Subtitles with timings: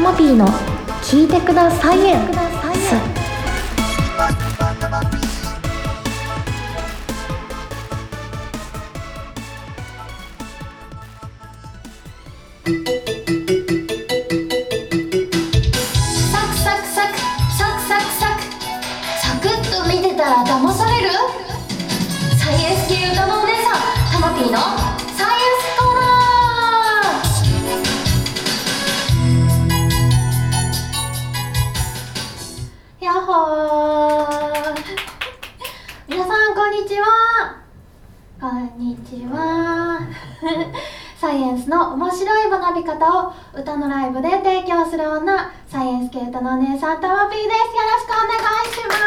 [0.00, 0.46] モピーの
[1.02, 3.19] 聞いてくださいエ
[38.40, 40.00] こんにちは。
[41.20, 47.50] サイエンスの面白い学び方を歌のライブで提供する女サイエンス系歌のお姉さんたまぴーです。
[47.50, 47.52] よ
[47.84, 48.98] ろしくお願いします。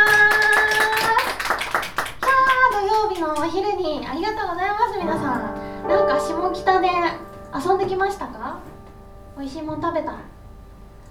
[2.21, 5.87] さあ土曜日のお昼にありがとうございます皆さん。
[5.89, 6.87] なんか下北で
[7.55, 8.57] 遊んできましたか？
[9.37, 10.13] 美味しいもん食べた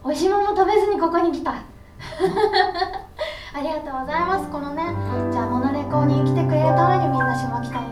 [0.04, 1.50] 美味しいもんも食べずにここに来た
[3.54, 4.46] ありがとうございます。
[4.48, 4.84] このね
[5.32, 7.91] じゃあモノレコに来てくれたのにみんな下北に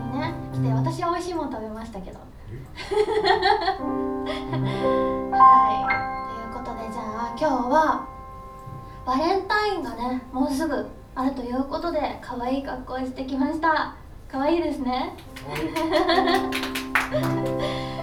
[0.61, 2.19] ね来て私は美味しいもん食べましたけど。
[2.19, 2.25] は
[5.81, 5.85] い。
[6.35, 8.07] ということでじゃあ今日は
[9.05, 13.95] バレンタインがねもうすぐあるということで可愛い格好をしてきました。
[14.27, 15.15] 可愛いですね。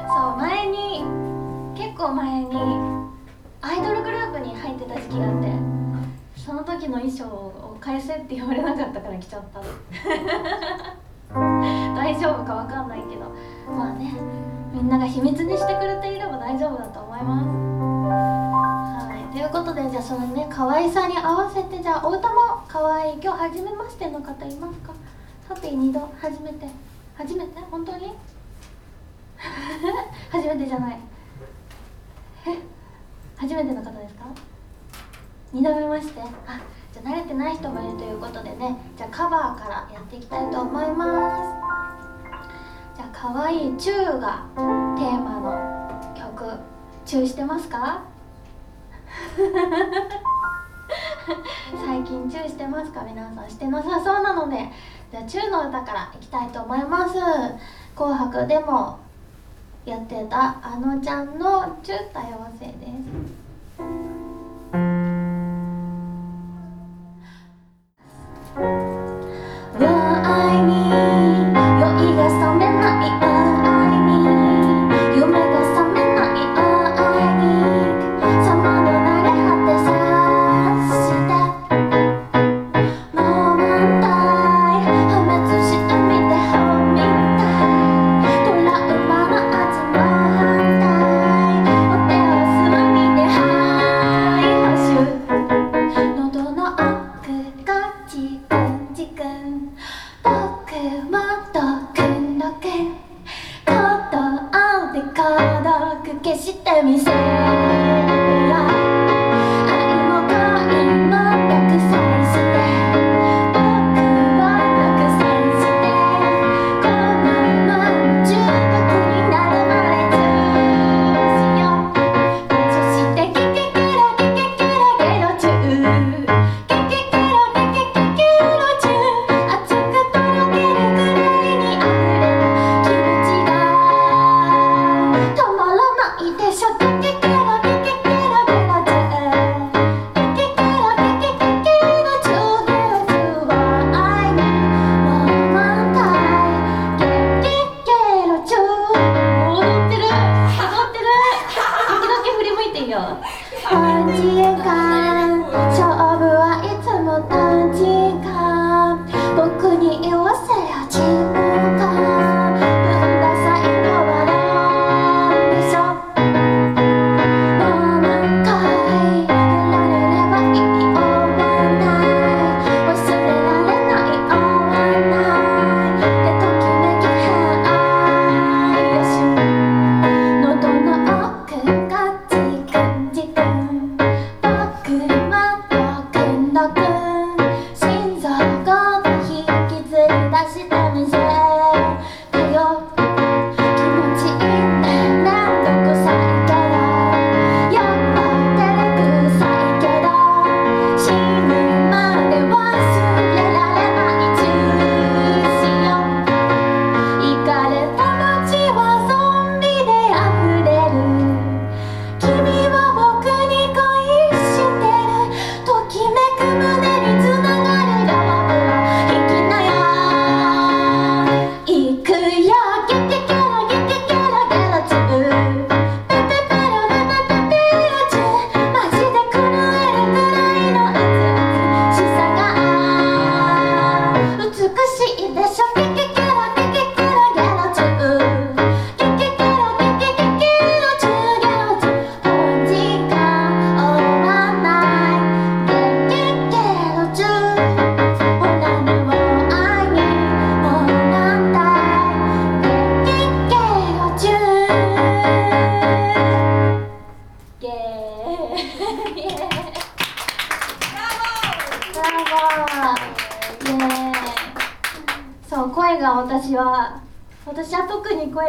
[0.09, 1.05] そう前に
[1.77, 2.57] 結構前に
[3.61, 5.53] アイドルグループに入ってた時期があって
[6.37, 9.63] その時の衣装を返せって言われなかったから着ちゃった
[11.95, 13.31] 大丈夫かわかんないけど
[13.73, 14.13] まあね
[14.73, 17.47] みんなが秘密にしてくれていれば大丈夫だと思います。
[17.49, 22.35] はいということでじゃあそのね可愛さに合わせてじゃあお歌も
[22.69, 24.93] 可愛い今日初めましての方いますか？
[25.49, 26.67] ハッピー二度初めて。
[27.17, 27.61] 初めて？
[27.71, 28.15] 本当に？
[30.31, 30.99] 初めてじゃない。
[32.47, 32.59] え？
[33.37, 34.25] 初めての方ですか？
[35.53, 36.21] 二度目まして？
[36.21, 41.43] あゃ慣れてない人もいるということでねじゃあカバーからやっていきたいと思います。
[42.97, 46.51] じゃあ可愛いチューがテーマの曲
[47.05, 48.03] チューしてますか？
[51.87, 53.03] 最近チューしてますか？
[53.03, 54.69] 皆さんしてなさそうなので
[55.11, 57.15] じゃあチューの歌からいきたいと思います。
[57.95, 58.99] 紅白でも
[59.85, 62.87] やってたあのちゃんのチュー多様性で
[63.79, 64.08] す。
[68.59, 69.87] 我
[70.25, 70.78] 爱你。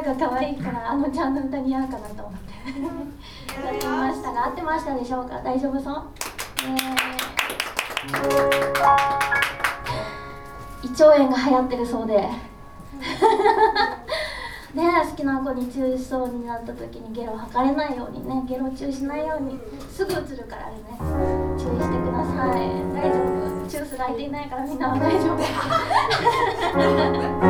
[0.02, 2.54] 声が可愛いからあのちゃんの歌に合うかなと思って。
[2.54, 4.32] やってみました。
[4.32, 5.42] が合ってましたでしょうか？
[5.44, 6.04] 大丈夫そう？
[6.62, 6.78] イエー
[10.86, 12.18] イ胃腸炎が流行ってるそうで。
[14.74, 19.60] ね好きな子にチューしそうになった時にゲロ吐かれないようにねゲロチューしないように
[19.92, 20.76] すぐ映るからね。
[21.58, 22.60] 注意してください。
[22.94, 23.18] 大丈
[23.66, 23.68] 夫。
[23.68, 25.34] チューする相手いないからみんなは大丈
[27.44, 27.49] 夫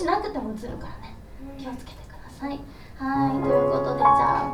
[0.00, 1.14] しなくても映るからね。
[1.58, 2.58] 気をつけてください。
[2.96, 4.52] はいということでじゃあ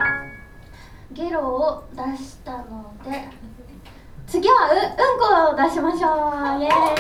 [1.13, 3.29] ゲロを出したので
[4.27, 6.09] 次はううんこを出しましょ
[6.59, 6.61] う。
[6.61, 6.97] イエーイ。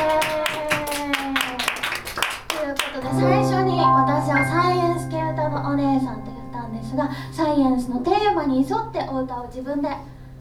[2.46, 9.88] ということで最初に私はサイエンス系歌のお姉さんと言ったんですがサイエンスのテーマに沿ってお歌を自分で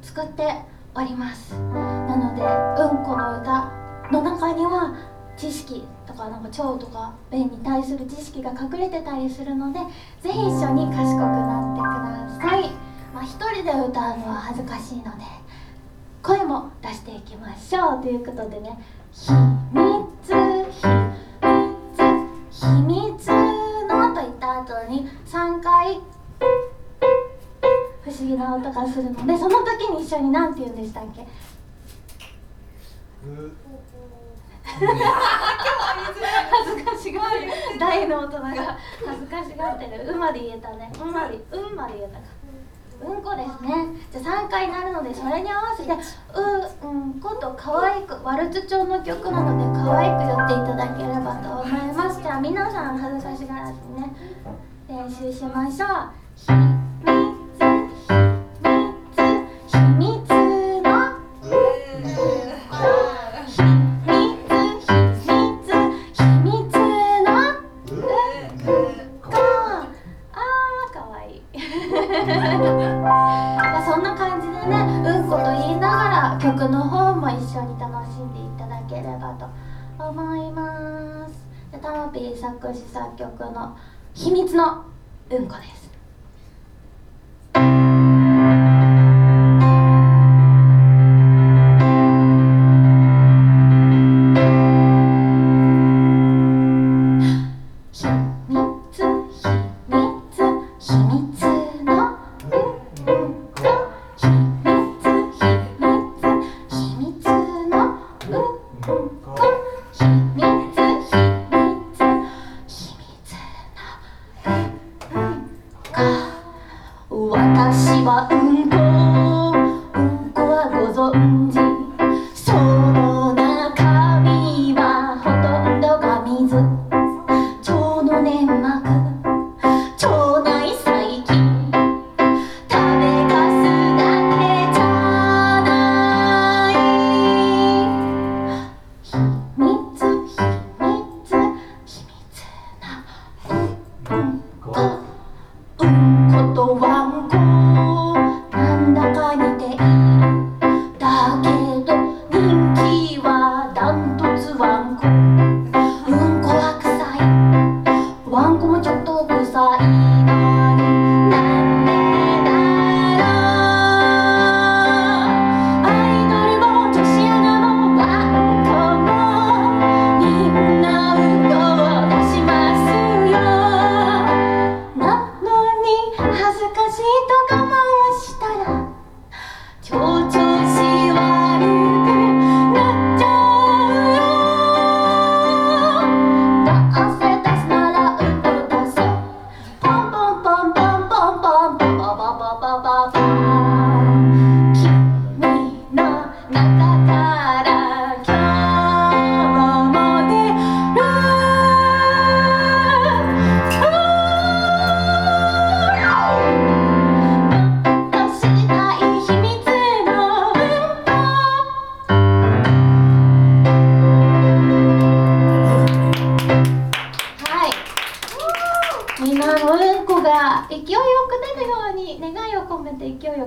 [0.03, 0.61] 作って
[0.93, 1.55] おります。
[1.55, 3.71] なのでうんこの歌
[4.11, 4.93] の中には
[5.35, 9.79] 知識とかなんか腸とか便に対する知識が隠れてたりするので
[10.21, 11.83] ぜひ一緒に賢くなってく
[12.43, 12.71] ださい。
[13.13, 13.93] まあ一人で歌うの
[14.29, 15.23] は恥ずかしいので
[16.21, 18.77] 声も出していきましょうということでね
[19.13, 20.81] 「秘密秘密
[22.51, 23.27] 秘密
[23.87, 25.99] の」と言った後に3回
[28.01, 31.25] 不思議な音がするのでその時に一緒に何て言うんでしたっけ？
[35.95, 42.25] 恥ずかしがる大の大人が恥ずかしがってる「う」まで言えたね「うん」まで「うん」まで言えたか。
[43.01, 43.89] うんこですね。
[44.09, 45.97] じゃあ3回なるのでそれに合わせて「う」
[46.87, 52.21] 「うんこ」と可愛くワルツ調の曲なので可愛く言っていただければと思います。
[52.21, 54.15] じゃあ皆さん恥ずかしがらずにね
[54.87, 55.85] 練習しましょ
[56.53, 56.74] う
[84.15, 84.84] 秘密の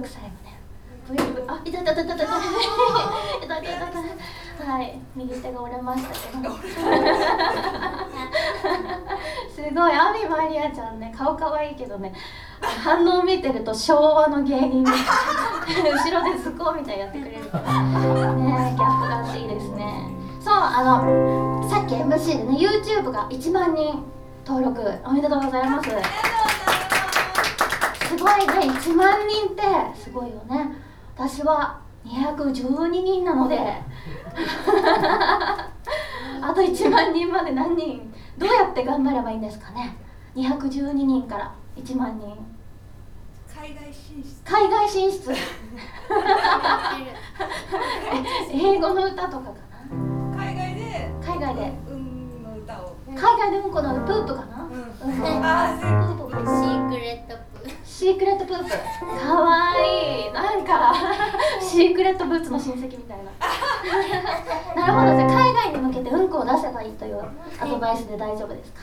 [0.00, 0.58] めて勢いよく最後ね
[1.08, 3.78] ブイブイあいたいたいたいたいたいたいたい
[4.58, 6.54] たはい右手が折れましたけど
[9.54, 12.12] すごいアミマリアちゃんね顔可愛いけどね
[12.60, 14.96] 反応見てると昭和の芸人みたい
[15.92, 17.82] 後ろで図工みたいやってくれるから
[18.34, 24.04] ねギャップがあっていいですねそうあのさっき MC でね YouTube が1万人
[24.44, 25.94] 登録おめでとうございますす
[28.18, 28.72] ごいね。
[28.72, 29.62] 1万人って
[29.98, 30.72] すごいよね。
[31.16, 33.58] 私は212人なので。
[36.40, 39.96] あと1万人まで何人どうやって頑張ればいいんですかね。
[40.36, 42.36] 212人から1万人。
[43.60, 44.40] 海外進出。
[44.44, 45.34] 海外進出。
[48.52, 49.50] 英語の歌とかか
[49.90, 50.36] な？
[50.36, 51.10] 海外で。
[51.20, 51.72] 海外で。
[51.90, 52.96] うんの歌を。
[53.08, 55.12] 海外でうんこのプープかな、うん。
[55.12, 55.44] うん。
[55.44, 57.47] あープーププープシークレットプ
[57.98, 60.32] secret poop かわいい。
[60.32, 60.94] なんか
[61.60, 63.24] シークレットブーツの親戚みたいな。
[64.86, 65.28] なるほど。
[65.28, 67.20] じゃあ海外に向けてうんこを出せばいいという
[67.60, 68.82] アドバイスで大丈夫ですか？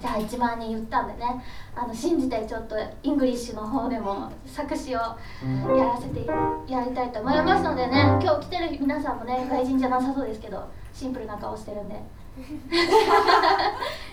[0.00, 1.44] じゃあ1万人行ったんでね。
[1.74, 5.06] あの信じてちょっと English の方でも作詞をや
[5.84, 6.24] らせて
[6.72, 8.16] やりたいと思いますのでね。
[8.22, 12.00] 今日来てる皆さんもね外人じゃなさそうですけどシンプルな顔してるんで。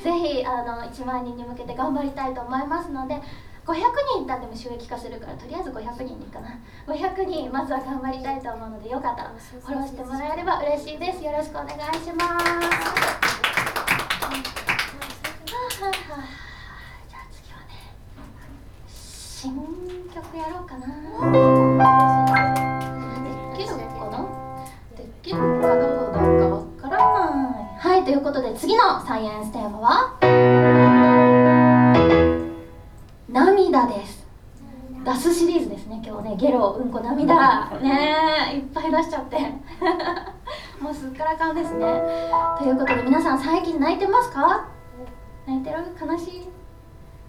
[0.03, 3.22] ぜひあの1万人に向けて頑張りたいと思いますので
[3.69, 3.75] 500
[4.17, 6.57] 人たっても収益化するからとりあえず500人でいいかな。
[6.88, 11.23] 500人まずは頑張りたいと思うのでよかったらフォローしてもらえれば嬉しいです。
[11.23, 12.45] よろしくお願いします。
[15.45, 17.77] じゃあ次はね
[18.88, 19.53] 新
[20.15, 20.88] 曲やろうかな。
[23.21, 24.17] できるかな？
[24.97, 25.45] できるか
[25.75, 27.77] どうだかわからない。
[27.77, 30.18] はいということで次のサイエンステーマは？
[33.31, 34.25] 涙です。
[35.05, 36.01] 出すシリーズですね。
[36.05, 37.69] 今日ねゲロうんこ涙。
[37.81, 38.15] ね
[38.53, 39.38] えいっぱい出しちゃって。
[40.81, 42.01] もうすっからかんですね。
[42.57, 44.65] ということで皆さん最近泣いてますか？
[45.45, 45.77] 泣いてる？
[46.01, 46.50] 悲しい、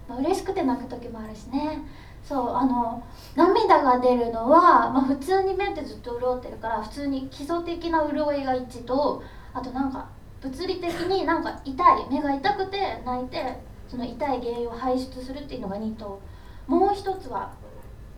[0.08, 1.82] まあ、嬉しくて泣く時もあるしね。
[2.24, 3.02] そうあの
[3.36, 10.06] 涙が出るのは、まあ、普通に目ってずっと潤ってるから普通に基礎的な潤いが1とあとなんか
[10.40, 13.58] 物理的になんか痛い目が痛くて泣いて
[13.90, 16.22] その痛い原因を排出するっていうのが2と
[16.68, 17.52] もう一つは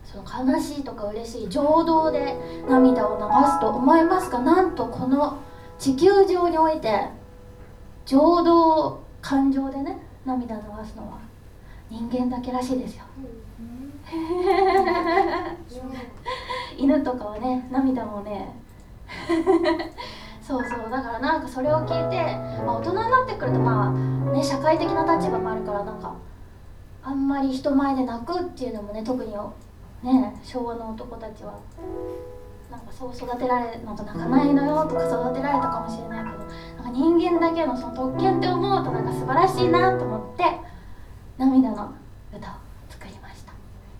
[0.03, 2.37] その悲しいとか嬉しい情動で
[2.69, 5.39] 涙を流すと思いますがなんとこの
[5.79, 7.07] 地球上において
[8.05, 11.19] 情動感情でね涙流すのは
[11.89, 13.03] 人間だけらしいですよ。
[16.77, 18.53] 犬とかはね涙もね
[20.45, 22.17] そうそうだからなんかそれを聞いて、
[22.65, 23.91] まあ、大人になってくるとまあ
[24.31, 26.15] ね社会的な立場もあるからなんか
[27.01, 29.31] あんまり人前で泣くっていうのもね特に
[30.03, 31.59] ね昭和の男たちは
[32.69, 36.37] なんかそう育てられなんか泣かないのよとか育てられたかもしれないけど
[36.83, 40.43] なんか人間だけのその特権って思うとなんか素晴らしいなと思って
[41.37, 41.93] 涙の
[42.35, 42.53] 歌を
[42.89, 43.53] 作りました。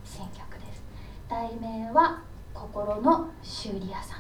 [0.03, 0.83] 新曲です。
[1.29, 2.21] 題名は
[2.53, 4.19] 「心の修理屋さん」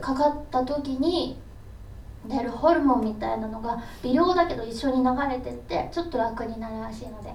[0.00, 1.38] かかった時に
[2.26, 7.32] 出るホルモンみたいなのが微量だけど一緒に流れてってちょっと楽になるらしいので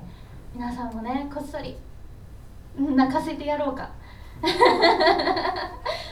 [0.54, 1.78] 皆さんもねこっそり
[2.78, 3.90] 泣かせてやろうか。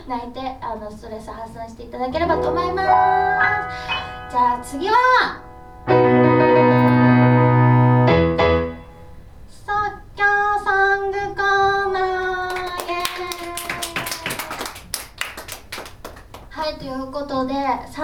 [0.08, 3.70] 泣いてあのストレス発散していただければと思いま
[4.30, 4.32] す。
[4.32, 6.29] じゃあ次は。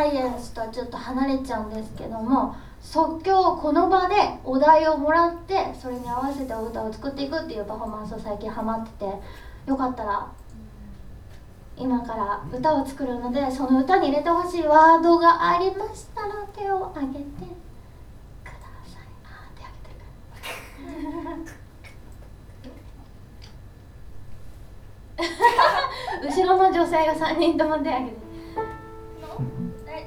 [0.06, 9.06] サイエンスとはちょっと離れちゃうんですけども即興この場でお題をもらってそれに合わせてお歌を作っていくっていうパフォーマンスを最近ハマってて
[9.68, 10.32] よかったら
[11.76, 17.26] 今から歌を作るのでその歌に入れてほしいワードがありましたら手を挙げてく
[18.46, 18.52] だ
[18.86, 19.08] さい。
[19.24, 21.46] あー手挙げてる。
[26.24, 28.25] 後ろの女性が3人とも手挙げて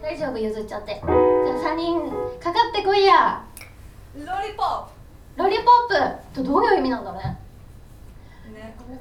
[0.00, 0.94] 大大丈夫譲っちゃって。
[0.94, 3.44] じゃあ3人かかってこいや。
[4.14, 4.62] ロリポ
[5.36, 5.64] ロリポッ
[6.32, 6.34] プ。
[6.34, 7.38] とどういう意味なんだろうね。
[8.48, 9.00] ップね。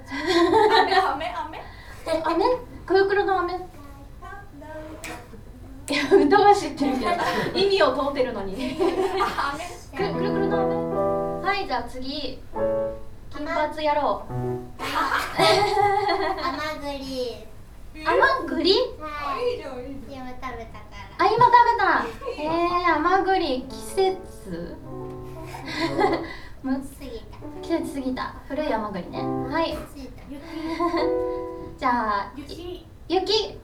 [0.83, 1.57] 雨雨雨？
[2.07, 2.45] え飴
[2.85, 3.53] くるくるの飴
[5.89, 7.11] いや歌は知ってるけど。
[7.57, 8.75] 意味を問うてるのに。
[9.95, 12.41] くるくるの飴はいじゃあ次。
[13.29, 14.33] 金髪やろう。
[14.83, 17.47] 甘栗
[18.05, 18.73] 甘栗？
[18.99, 19.77] はいいいじゃん。
[19.79, 20.47] いいじ今食べた。
[20.47, 20.55] か
[21.17, 22.05] らあ今食べた
[22.41, 23.61] えー、甘栗。
[23.63, 24.75] 季節？
[26.63, 27.37] む過ぎた。
[27.61, 28.33] 季節過ぎた。
[28.47, 29.21] 古い甘栗ね。
[29.21, 29.77] はい。
[31.77, 32.87] じゃあ雪。
[33.07, 33.59] 雪。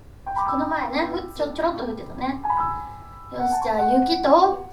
[0.49, 2.41] この前ねふちょちょろっと降ってたね。
[3.31, 4.65] よしじゃあ雪と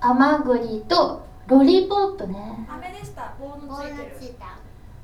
[0.00, 2.66] 甘栗とロリポップね。
[2.68, 3.32] 雨でした。
[3.38, 4.16] 棒の棒のついてる。
[4.20, 4.46] ついた。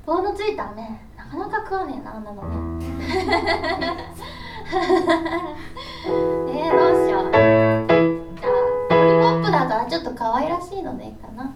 [0.05, 2.41] 棒のついたねなかなか食わねえなあんなの。
[2.77, 2.85] ね
[6.47, 7.31] えー、どうしよう。
[7.31, 8.55] じゃあ
[8.89, 11.53] ロリポップだからちょっと可愛らしいのでいいかな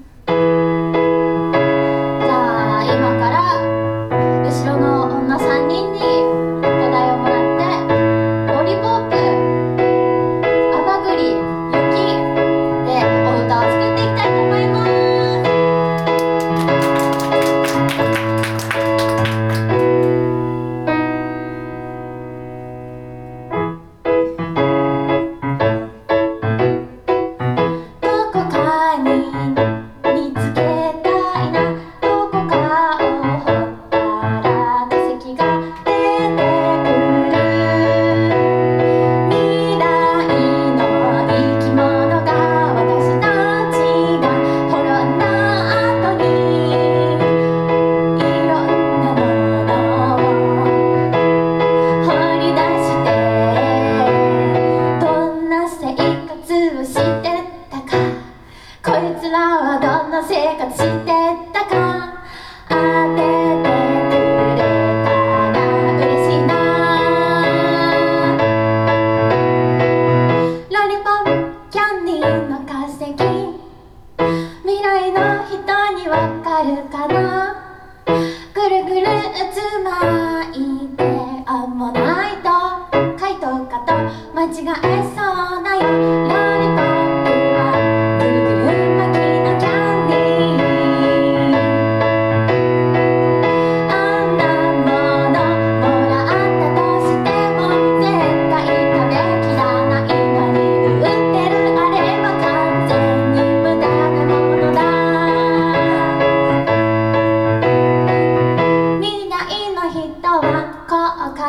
[110.45, 111.41] こう考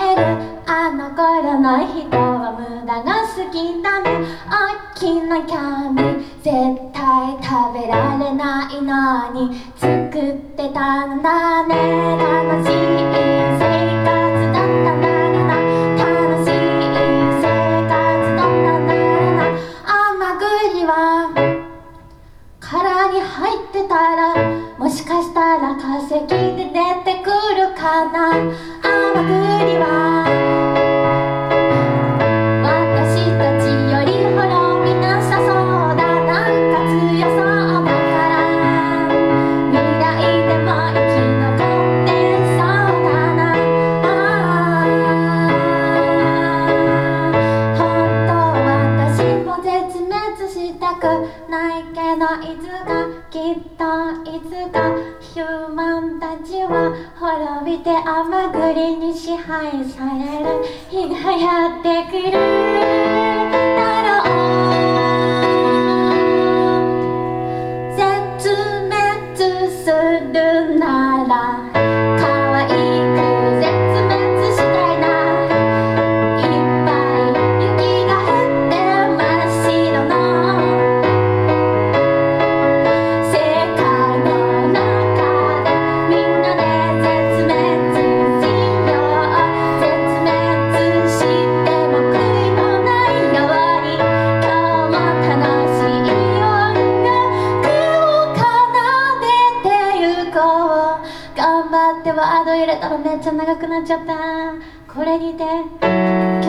[0.00, 0.20] える
[0.66, 6.52] あの頃の人は無駄が好きだね大きなキャンディ絶
[6.92, 11.74] 対食べられないのに作ってたんだね
[12.16, 12.72] 楽しい
[13.12, 13.62] 生
[14.04, 14.08] 活
[14.52, 15.60] だったんだな
[15.98, 16.52] 楽しい
[17.40, 17.44] 生
[17.84, 18.92] 活だったんだ
[19.36, 19.52] な
[19.84, 20.92] 甘栗は
[22.58, 24.34] 殻に入ってたら
[24.78, 26.53] もしかしたら化石
[27.84, 27.90] く
[28.34, 28.73] る
[54.24, 60.64] いつかヒューマンたちは滅びて甘栗に支配される。
[60.90, 62.73] 日がやってくる。
[103.24, 104.52] ちゃ長くなっちゃった。
[104.92, 105.80] これにて今
[106.42, 106.46] 日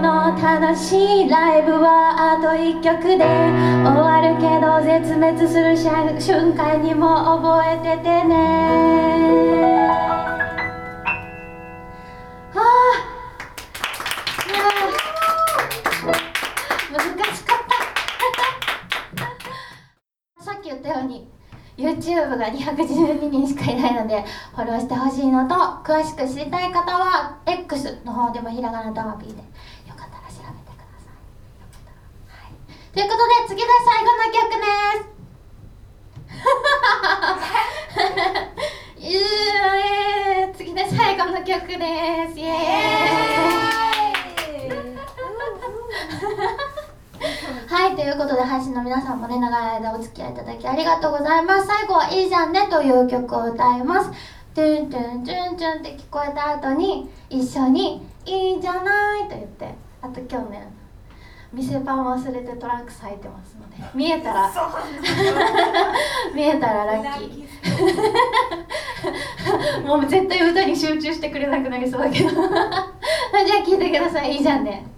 [0.00, 5.76] の楽しいライブはあと1曲で終わるけど絶滅する
[6.20, 8.34] 瞬間にも覚えててね。
[12.52, 13.06] はあ
[14.50, 14.58] いや
[16.90, 17.58] 難しかっ
[20.36, 20.42] た。
[20.42, 21.35] さっき言ったように
[21.76, 31.12] YouTube が212人しかいないのでフォローしてほしいのと詳しく知りたい方は X の方でもひらがなとアピーでよかったら調べてください。
[31.60, 32.00] よかったら
[32.32, 32.54] はい。
[32.92, 34.66] ということで次が最後の曲で
[35.04, 35.16] す。
[38.98, 40.54] イエーイ。
[40.56, 41.76] 次で最後の曲で
[42.32, 42.40] す。
[42.40, 42.56] イエー
[44.72, 44.96] イ
[47.68, 51.66] はい、ということで配信の皆さんもね、長い間お付き合いいただきありがとうございます。
[51.66, 54.10] 最後は「いいじゃんね」という曲を歌います。
[54.54, 60.72] トゥントゥントゥントゥンって聞こえた後に一緒に「いいじゃない」と言ってあと今日ね
[61.52, 64.50] 店パン忘れてトランクス履いてますので見えたら
[66.34, 67.46] 見えたらラッキー。
[69.86, 72.30] もう絶対歌に集中してくれなくなりそうだけど。
[72.30, 74.32] じゃあ聞いてください。
[74.32, 74.95] いいじゃんね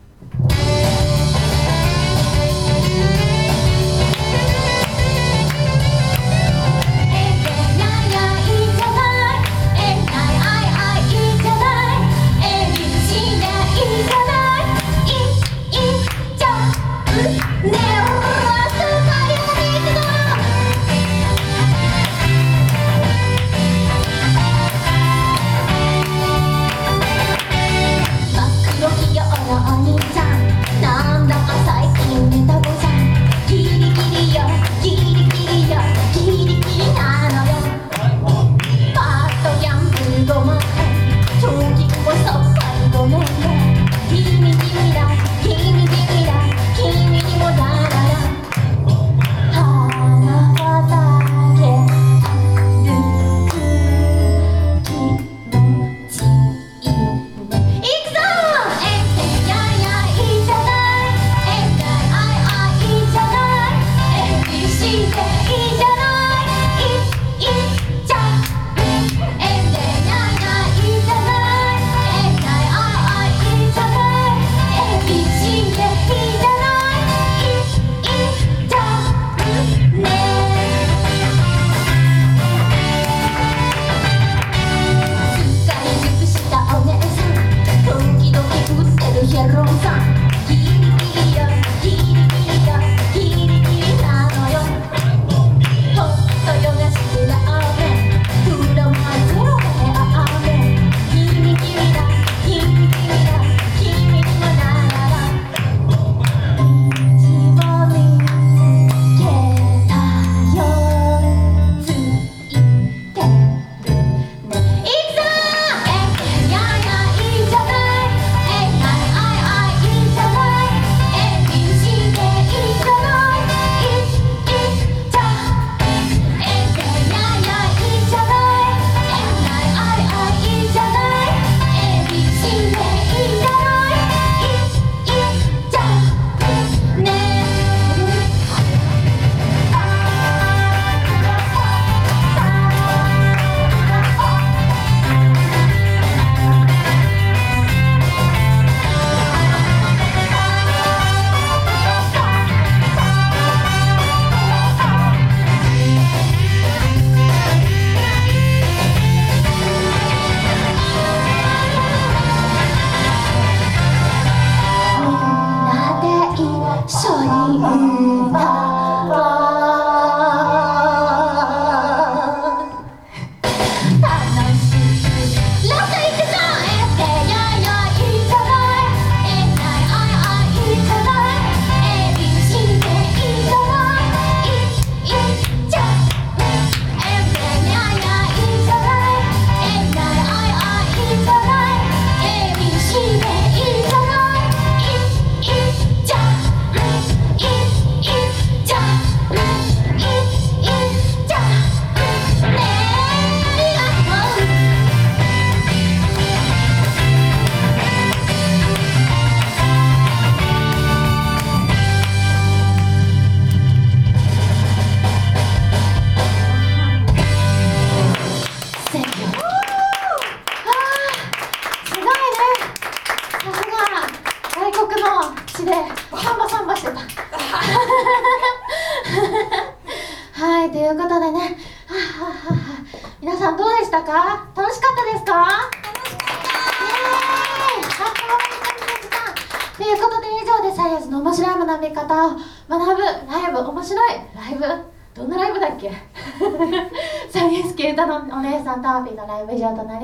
[249.09, 249.98] りのライブ以上とな